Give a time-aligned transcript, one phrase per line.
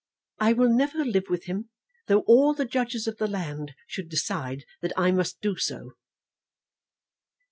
[0.39, 1.69] I will never live with him
[2.07, 5.91] though all the judges of the land should decide that I must do so."